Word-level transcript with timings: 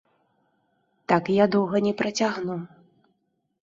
Так 1.13 1.23
я 1.35 1.45
доўга 1.59 1.85
не 1.91 1.95
працягну. 2.03 2.61